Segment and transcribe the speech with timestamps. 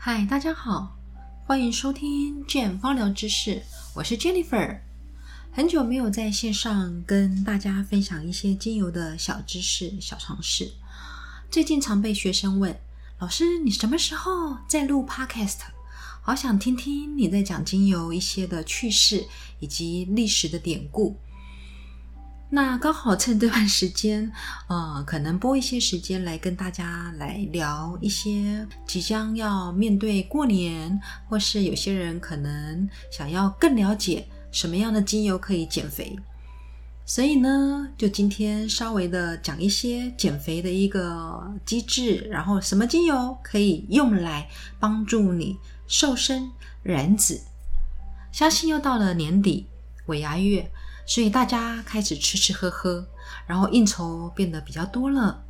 [0.00, 0.96] 嗨，大家好，
[1.44, 3.60] 欢迎收听 Jane 芳疗知识，
[3.96, 4.78] 我是 Jennifer。
[5.50, 10.70] 很久没有在线上跟大家分享一些精油的小知识、小常识。
[11.50, 12.78] 最近常被学生问
[13.18, 15.58] 老师：“你什么时候在录 Podcast？”
[16.22, 19.26] 好想听听你在讲精油一些的趣事
[19.58, 21.18] 以及历史的典故。
[22.50, 24.32] 那刚好趁这段时间，
[24.68, 30.98] 呃，可能拨一些时间来跟大家来聊一些即将要面对过年，
[31.28, 36.18] 或是有些人可能想要更了解什么样的精油可以减肥。
[37.04, 44.48] 所以呢，就今天稍微的讲一些减肥的一个机制，然后什么精油可以用来
[44.80, 46.50] 帮助你瘦身
[46.82, 47.40] 燃脂。
[48.32, 49.66] 相信又到了年底
[50.06, 50.70] 尾牙月。
[51.08, 53.08] 所以大家开始吃吃喝喝，
[53.46, 55.42] 然后应酬变得比较多了。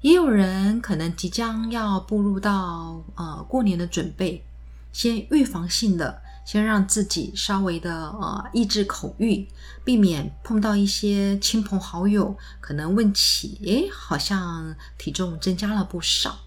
[0.00, 4.44] 也有人可能即将要步入到呃过年的准备，
[4.92, 9.46] 先预防性的先让自己稍微的呃抑制口欲，
[9.84, 16.40] 避免碰到一些亲朋好友可能问起，诶，好像体重增加了不少。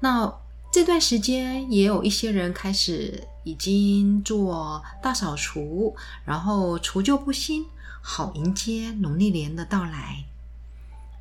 [0.00, 0.32] 那
[0.70, 5.94] 这段时间也有一些人开始已经做大扫除，
[6.24, 7.64] 然后除旧布新，
[8.02, 10.24] 好迎接农历年的到来。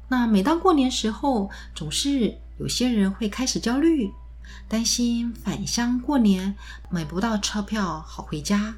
[0.07, 4.11] 那每当过年时候，总是有些人会开始焦虑，
[4.67, 6.55] 担心返乡过年
[6.89, 8.77] 买不到车票好回家，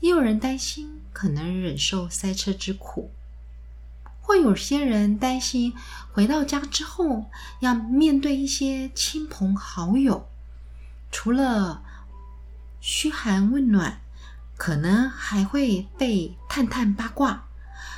[0.00, 3.10] 也有人担心可能忍受塞车之苦。
[4.20, 5.72] 会有些人担心
[6.12, 10.28] 回到家之后要面对一些亲朋好友，
[11.10, 11.82] 除了
[12.86, 14.02] 嘘寒问暖，
[14.58, 17.46] 可能还会被探探八卦，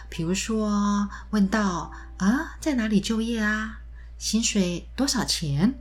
[0.09, 3.81] 比如说问到啊在哪里就业啊，
[4.17, 5.77] 薪水多少钱，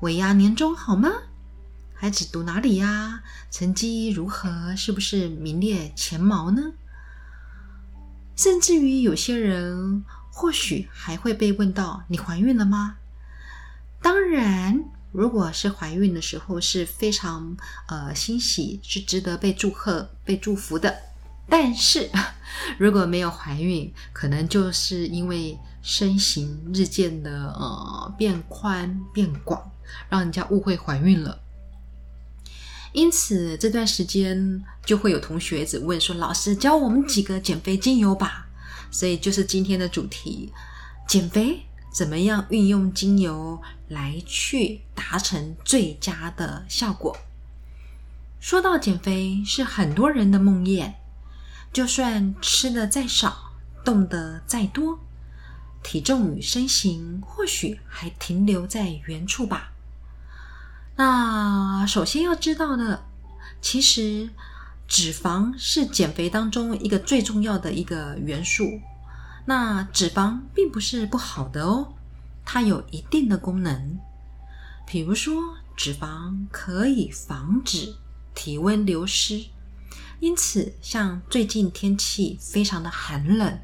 [0.00, 1.10] 尾牙年终好吗？
[1.94, 3.22] 孩子读哪里呀？
[3.50, 4.74] 成绩如何？
[4.74, 6.72] 是不是名列前茅呢？
[8.36, 10.02] 甚至于有些人
[10.32, 12.96] 或许还会被问到：“你怀孕了吗？”
[14.00, 17.56] 当然，如果是怀孕的时候是非常
[17.88, 20.94] 呃欣喜，是值得被祝贺、被祝福的。
[21.48, 22.10] 但是
[22.76, 29.70] 如果没有怀孕，可能就是因为身形日渐的呃变宽变广，
[30.10, 31.40] 让人家误会怀孕了。
[32.92, 38.48] 因此，这段时间就会有同学子问说：“老师，教我们几个减肥精油吧。”
[38.92, 40.52] 所以，就是今天的主题：
[41.08, 41.62] 减肥
[41.94, 43.58] 怎么样运用精油
[43.88, 47.16] 来去达成最佳的效果？
[48.40, 50.94] 说到减肥，是很多人的梦魇。
[51.72, 53.52] 就算吃的再少，
[53.84, 54.98] 动的再多，
[55.82, 59.72] 体重与身形或许还停留在原处吧。
[60.96, 63.04] 那首先要知道的，
[63.60, 64.30] 其实
[64.88, 68.80] 脂肪是减肥当中一个最重要的一个元素。
[69.44, 71.94] 那脂肪并不是不好的哦，
[72.46, 73.98] 它有一定的功能。
[74.86, 77.94] 比如说，脂肪可以防止
[78.34, 79.44] 体温流失，
[80.20, 83.58] 因此像最近天气非常的寒冷，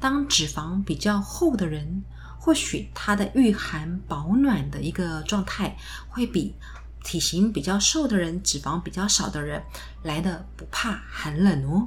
[0.00, 2.02] 当脂肪比较厚的人。
[2.44, 5.76] 或许它的御寒保暖的一个状态，
[6.08, 6.56] 会比
[7.04, 9.62] 体型比较瘦的人、脂肪比较少的人
[10.02, 11.86] 来的不怕寒冷哦。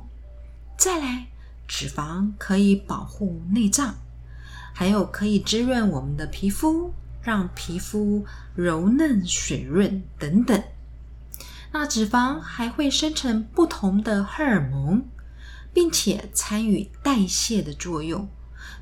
[0.77, 1.27] 再来，
[1.67, 3.95] 脂肪可以保护内脏，
[4.77, 10.61] 还有可以滋润我们的皮肤，让皮肤柔嫩水润等等。
[11.71, 15.05] 那脂肪还会生成不同的荷尔蒙，
[15.73, 18.27] 并且参与代谢的作用。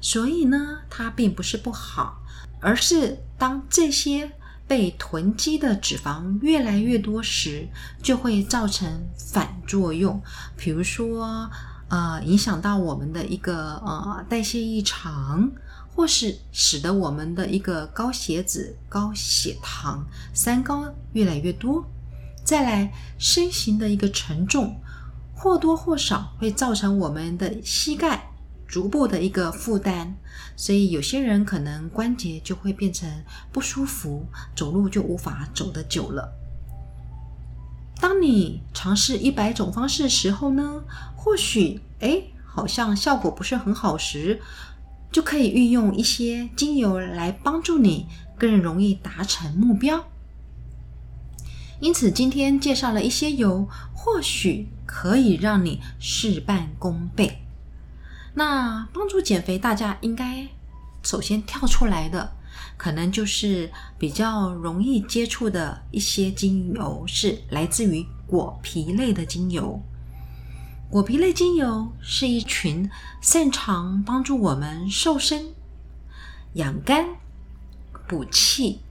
[0.01, 2.23] 所以呢，它并不是不好，
[2.59, 4.31] 而是当这些
[4.67, 7.67] 被囤积的脂肪越来越多时，
[8.01, 10.19] 就会造成反作用。
[10.57, 11.49] 比如说，
[11.89, 15.51] 呃，影响到我们的一个呃代谢异常，
[15.95, 21.85] 或是使得我们的一个高血脂、高血糖、三高越来越多。
[22.43, 24.75] 再来，身形的一个沉重，
[25.35, 28.29] 或多或少会造成我们的膝盖。
[28.65, 30.15] 逐步的一个负担，
[30.55, 33.07] 所以有些人可能关节就会变成
[33.51, 34.25] 不舒服，
[34.55, 36.33] 走路就无法走得久了。
[38.01, 40.83] 当你尝试一百种方式时候呢，
[41.15, 44.41] 或许哎，好像效果不是很好时，
[45.13, 48.07] 就可以运用一些精油来帮助你
[48.37, 50.03] 更容易达成目标。
[51.79, 57.39] 因此，今天介绍了一些油，或许可以让你事半功倍。
[58.33, 60.47] 那帮助减肥，大家应该
[61.03, 62.33] 首先跳出来的
[62.77, 69.79] 可能就是比较容易接触的一些精油是来自于果皮类的精油。
[70.93, 72.87] 果皮类精油是一群
[73.19, 75.47] 擅长帮助我们瘦身、
[76.53, 77.07] 养肝、
[78.07, 78.81] 补气，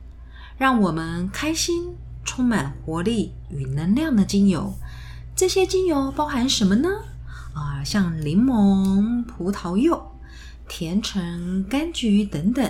[0.58, 1.94] 让我们开心、
[2.24, 4.74] 充满活力与能量的精油。
[5.36, 6.88] 这些精油包含什么呢？
[7.54, 10.10] 啊，像柠檬、葡萄柚、
[10.66, 12.68] 甜橙、柑橘等等。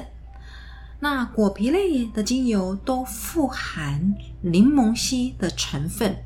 [1.00, 6.22] 那果皮类的精油都富含柠檬烯的成分。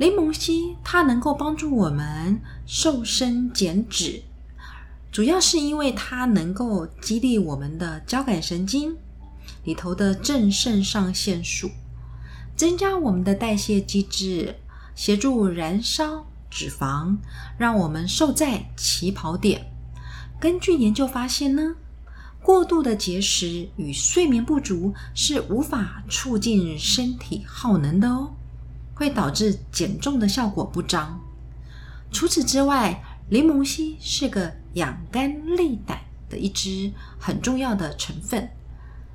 [0.00, 4.22] 柠檬烯它能够帮助我们瘦身减脂，
[5.10, 8.96] 主要是因为它能够激励我们的交感神经
[9.64, 11.68] 里头的正肾上腺素，
[12.54, 14.54] 增加我们的代谢机制，
[14.94, 17.16] 协助燃烧脂肪，
[17.58, 19.66] 让我们瘦在起跑点。
[20.38, 21.74] 根据研究发现呢，
[22.40, 28.34] 过度的节食与睡眠不足是无法促进身体耗能的哦。
[28.98, 31.20] 会导致减重的效果不彰。
[32.10, 33.00] 除此之外，
[33.30, 38.50] 柠檬烯是个养肝利胆的一支很重要的成分，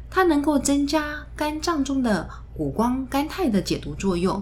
[0.09, 4.41] 它能够增加肝脏中的谷胱甘肽的解毒作用。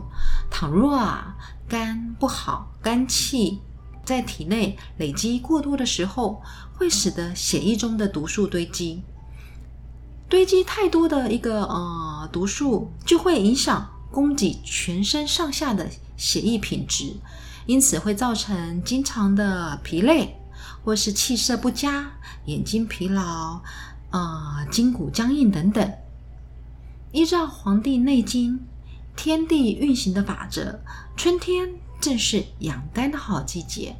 [0.51, 1.35] 倘若啊
[1.67, 3.59] 肝不好，肝气
[4.05, 6.43] 在体内累积过多的时候，
[6.75, 9.01] 会使得血液中的毒素堆积，
[10.29, 13.89] 堆积太多的一个呃毒素就会影响。
[14.11, 17.15] 供给全身上下的血液品质，
[17.65, 20.35] 因此会造成经常的疲累，
[20.83, 22.11] 或是气色不佳、
[22.45, 23.61] 眼睛疲劳、
[24.09, 25.93] 啊筋骨僵硬等等。
[27.11, 28.55] 依照《黄帝内经》
[29.15, 30.79] 天地运行的法则，
[31.15, 31.69] 春天
[31.99, 33.95] 正是养肝的好季节，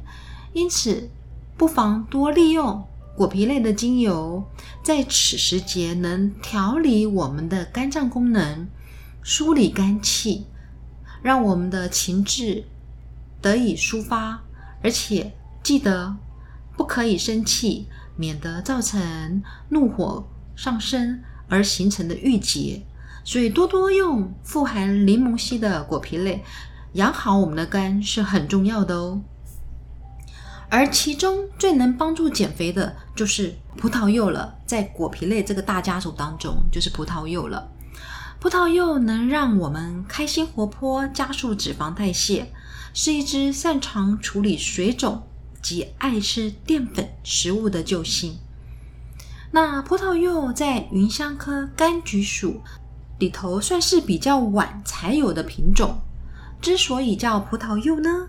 [0.52, 1.10] 因此
[1.56, 2.86] 不妨多利用
[3.16, 4.44] 果皮类的精油，
[4.82, 8.68] 在此时节能调理我们的肝脏功能。
[9.22, 10.46] 梳理肝气，
[11.22, 12.64] 让我们的情志
[13.40, 14.42] 得以抒发，
[14.82, 15.32] 而且
[15.62, 16.16] 记得
[16.76, 17.86] 不可以生气，
[18.16, 22.82] 免得造成怒火上升而形成的郁结。
[23.24, 26.42] 所以，多多用富含柠檬烯的果皮类，
[26.94, 29.22] 养好我们的肝是很重要的哦。
[30.68, 37.71] 而其中最能帮助减肥的就是葡萄柚了，在果皮类这个大家族当中，就是葡萄柚了。
[38.42, 42.48] 葡萄柚能让我们开心活泼，加速脂肪代谢，
[42.92, 45.22] 是一支擅长处理水肿
[45.62, 48.36] 及爱吃淀粉食物的救星。
[49.52, 52.60] 那葡萄柚在芸香科柑橘属
[53.20, 56.00] 里头算是比较晚才有的品种。
[56.60, 58.26] 之所以叫葡萄柚呢，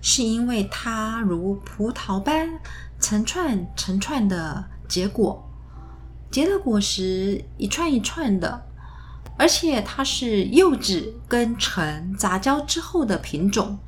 [0.00, 2.58] 是因为它如葡萄般
[2.98, 5.48] 成串成串的结果，
[6.32, 8.66] 结的果实一串一串的。
[9.36, 13.78] 而且它是柚子跟橙杂交之后的品种，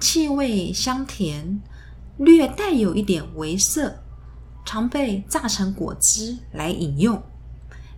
[0.00, 1.60] 气味香甜，
[2.16, 4.02] 略带有一点微涩，
[4.64, 7.22] 常被榨成果汁来饮用。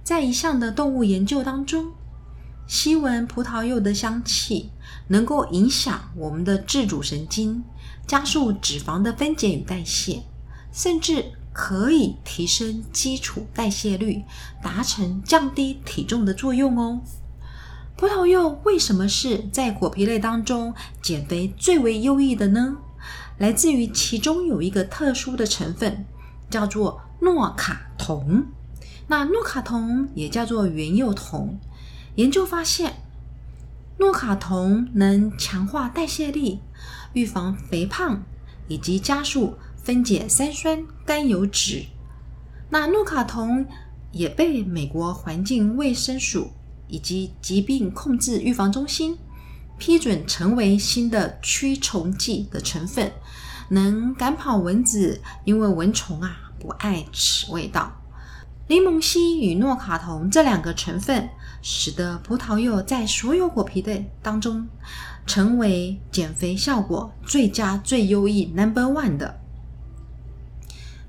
[0.02, 1.92] 在一项的动物研究当中，
[2.66, 4.70] 吸闻葡萄柚的香气，
[5.08, 7.64] 能够影响我们的自主神经，
[8.06, 10.24] 加速脂肪的分解与代谢，
[10.72, 11.32] 甚至。
[11.54, 14.24] 可以提升基础代谢率，
[14.60, 17.00] 达成降低体重的作用哦。
[17.96, 22.76] 葡萄柚为什么是在果皮类当中减肥最为优异的呢？
[23.38, 26.05] 来自于其中有一个特殊的成分，
[26.50, 28.46] 叫做诺卡酮。
[29.06, 31.60] 那诺卡酮也叫做原柚酮。
[32.17, 32.94] 研究发现，
[33.98, 36.60] 诺卡酮能强化代谢力，
[37.12, 38.24] 预防肥胖，
[38.67, 39.56] 以及加速。
[39.84, 41.88] 分解三酸甘油酯，
[42.70, 43.67] 那诺卡酮
[44.12, 46.50] 也被美国环境卫生署
[46.88, 49.19] 以及疾病控制预防中心
[49.76, 53.12] 批准成为新的驱虫剂的成分，
[53.69, 57.93] 能赶跑蚊子，因为蚊虫啊不爱此味道。
[58.69, 61.29] 柠檬烯与诺卡酮这两个成分，
[61.60, 64.67] 使得葡萄柚在所有果皮的当中
[65.26, 69.44] 成为减肥效果最佳、最优异 Number One 的。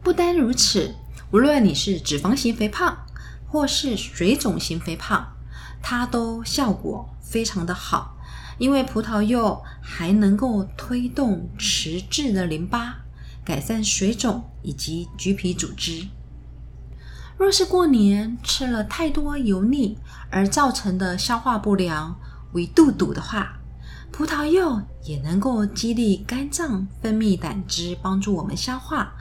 [0.06, 0.94] 不单如此，
[1.32, 2.96] 无论你是脂肪型肥胖，
[3.48, 5.34] 或是水肿型肥胖，
[5.82, 8.16] 它都效果非常的好。
[8.60, 12.98] 因为葡萄柚还能够推动迟滞的淋巴，
[13.44, 16.08] 改善水肿以及橘皮组织。
[17.36, 19.98] 若是过年吃了太多油腻
[20.30, 22.16] 而造成的消化不良、
[22.52, 23.58] 胃肚肚的话，
[24.12, 29.16] 葡萄柚也能够激励肝脏分泌胆汁，帮助我们消化。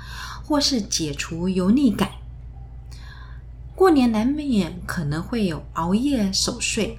[0.44, 2.10] 或是解除油腻感。
[3.74, 6.98] 过年难免可能会有熬夜守岁、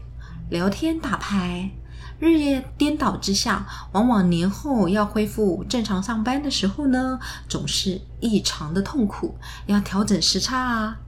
[0.49, 1.71] 聊天打牌、
[2.19, 9.35] 日夜颠倒之下，往往年后要恢复正常上班的时候呢，总是异常的痛苦，
[9.67, 10.99] 要调整时差啊。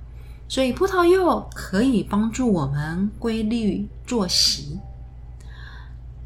[0.48, 4.80] 所以葡萄柚可以帮助我们规律作息，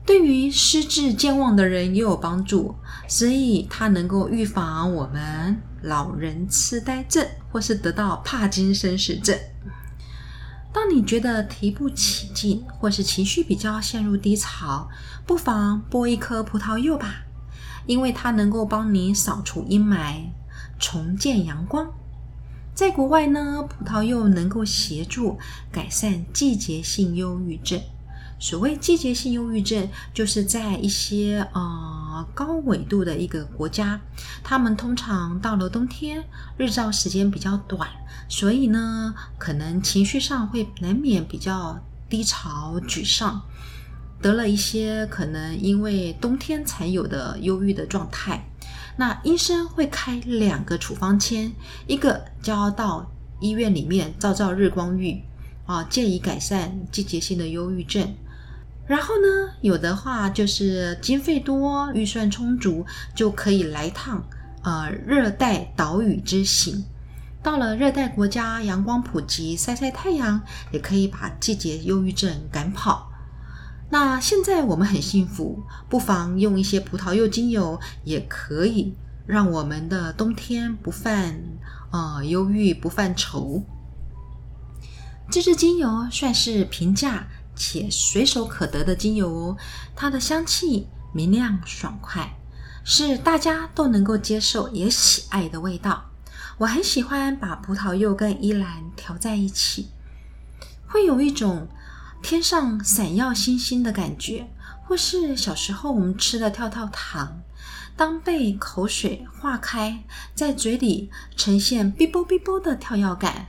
[0.05, 2.75] 对于失智健忘的人也有帮助，
[3.07, 9.37] 所以它能够预防我们老人痴呆症或是得到帕金森氏症。
[10.73, 14.89] 当你觉得提不起劲，或是情绪比较陷入低潮，
[15.25, 17.23] 不妨剥一颗葡萄柚吧，
[17.85, 20.29] 因为它能够帮你扫除阴霾，
[20.79, 21.91] 重见阳光。
[22.73, 25.37] 在国外呢，葡萄柚能够协助
[25.71, 27.79] 改善季节性忧郁症。
[28.41, 34.01] 所谓季节性忧郁症，就是在一些呃高纬度的一个国家，
[34.43, 37.87] 他们通常到了冬天，日照时间比较短，
[38.27, 41.79] 所以呢，可能情绪上会难免比较
[42.09, 43.39] 低潮、沮丧，
[44.19, 48.43] 得了一些可能因为冬天才有的忧郁的状态。
[48.97, 51.53] 那医生会开两个处方签，
[51.85, 53.07] 一个交到
[53.39, 55.21] 医院里面照照日光浴
[55.67, 58.11] 啊，借以改善季节性的忧郁症。
[58.85, 62.85] 然后呢，有的话就是经费多、预算充足，
[63.15, 64.23] 就可以来趟
[64.63, 66.83] 呃热带岛屿之行。
[67.43, 73.11] 到了热带国家，阳光普及，晒晒太阳，也可以把季节忧郁症赶跑。
[73.89, 78.95] 那现在我们很幸福，不妨用一些葡萄柚精油，也可以
[79.25, 81.41] 让我们的冬天不犯
[81.91, 83.63] 呃忧郁，不犯愁。
[85.29, 87.27] 这支精油算是平价
[87.61, 89.57] 且随手可得的精油哦，
[89.95, 92.35] 它的香气明亮爽快，
[92.83, 96.09] 是大家都能够接受也喜爱的味道。
[96.57, 99.89] 我很喜欢把葡萄柚跟依兰调在一起，
[100.87, 101.67] 会有一种。
[102.23, 104.47] 天上闪耀星星的感觉，
[104.85, 107.41] 或是小时候我们吃的跳跳糖，
[107.97, 110.03] 当被口水化开，
[110.35, 113.47] 在嘴里呈现哔啵哔啵的跳跃感，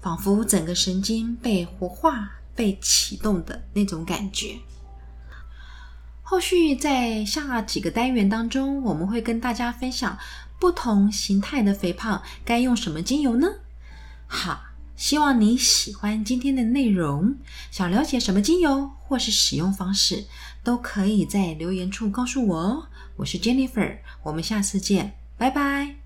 [0.00, 4.56] 仿佛整个神经被活化、被启动的那种感觉。
[6.22, 10.18] 后续在下几个单元当中，我们会跟大家分享
[10.58, 13.48] 不同形态的肥胖该用什么精油呢？
[14.26, 14.64] 好。
[14.94, 17.34] 希望你喜欢今天的内容，
[17.72, 20.26] 想了解什么精油或是使用方式，
[20.62, 22.86] 都可以在留言处告诉我哦。
[23.16, 26.01] 我是 Jennifer，我们下次见，拜拜。